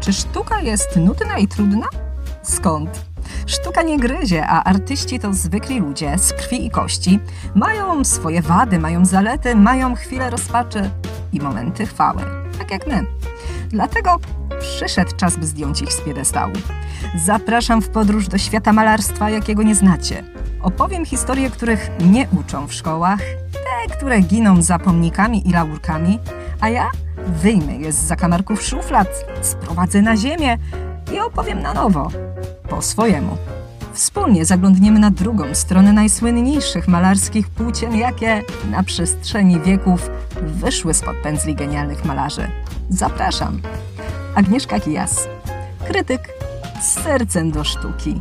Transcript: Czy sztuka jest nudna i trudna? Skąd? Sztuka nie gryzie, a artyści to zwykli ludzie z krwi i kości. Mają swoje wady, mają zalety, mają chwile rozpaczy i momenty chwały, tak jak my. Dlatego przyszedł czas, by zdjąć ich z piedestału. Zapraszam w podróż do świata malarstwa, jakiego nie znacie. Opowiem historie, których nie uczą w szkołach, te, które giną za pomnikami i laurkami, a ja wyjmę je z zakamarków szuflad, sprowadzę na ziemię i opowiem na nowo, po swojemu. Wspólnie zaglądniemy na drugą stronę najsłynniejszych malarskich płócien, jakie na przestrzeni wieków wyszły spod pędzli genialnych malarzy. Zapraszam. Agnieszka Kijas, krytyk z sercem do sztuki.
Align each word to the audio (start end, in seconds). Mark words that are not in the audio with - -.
Czy 0.00 0.12
sztuka 0.12 0.60
jest 0.60 0.96
nudna 0.96 1.38
i 1.38 1.48
trudna? 1.48 1.86
Skąd? 2.42 3.04
Sztuka 3.46 3.82
nie 3.82 3.98
gryzie, 3.98 4.46
a 4.46 4.64
artyści 4.64 5.18
to 5.18 5.34
zwykli 5.34 5.80
ludzie 5.80 6.18
z 6.18 6.32
krwi 6.32 6.66
i 6.66 6.70
kości. 6.70 7.20
Mają 7.54 8.04
swoje 8.04 8.42
wady, 8.42 8.78
mają 8.78 9.04
zalety, 9.04 9.56
mają 9.56 9.94
chwile 9.94 10.30
rozpaczy 10.30 10.90
i 11.32 11.40
momenty 11.40 11.86
chwały, 11.86 12.22
tak 12.58 12.70
jak 12.70 12.86
my. 12.86 13.06
Dlatego 13.68 14.16
przyszedł 14.60 15.16
czas, 15.16 15.36
by 15.36 15.46
zdjąć 15.46 15.82
ich 15.82 15.92
z 15.92 16.00
piedestału. 16.00 16.52
Zapraszam 17.16 17.82
w 17.82 17.88
podróż 17.88 18.28
do 18.28 18.38
świata 18.38 18.72
malarstwa, 18.72 19.30
jakiego 19.30 19.62
nie 19.62 19.74
znacie. 19.74 20.24
Opowiem 20.62 21.04
historie, 21.04 21.50
których 21.50 21.90
nie 22.00 22.28
uczą 22.40 22.66
w 22.66 22.74
szkołach, 22.74 23.20
te, 23.52 23.94
które 23.96 24.20
giną 24.20 24.62
za 24.62 24.78
pomnikami 24.78 25.48
i 25.48 25.52
laurkami, 25.52 26.18
a 26.60 26.68
ja 26.68 26.90
wyjmę 27.30 27.76
je 27.76 27.92
z 27.92 27.96
zakamarków 27.96 28.62
szuflad, 28.62 29.08
sprowadzę 29.42 30.02
na 30.02 30.16
ziemię 30.16 30.58
i 31.12 31.20
opowiem 31.20 31.62
na 31.62 31.74
nowo, 31.74 32.10
po 32.68 32.82
swojemu. 32.82 33.36
Wspólnie 33.92 34.44
zaglądniemy 34.44 34.98
na 34.98 35.10
drugą 35.10 35.54
stronę 35.54 35.92
najsłynniejszych 35.92 36.88
malarskich 36.88 37.48
płócien, 37.48 37.96
jakie 37.96 38.42
na 38.70 38.82
przestrzeni 38.82 39.60
wieków 39.60 40.10
wyszły 40.42 40.94
spod 40.94 41.16
pędzli 41.22 41.54
genialnych 41.54 42.04
malarzy. 42.04 42.50
Zapraszam. 42.90 43.60
Agnieszka 44.34 44.80
Kijas, 44.80 45.28
krytyk 45.84 46.28
z 46.82 47.02
sercem 47.02 47.50
do 47.50 47.64
sztuki. 47.64 48.20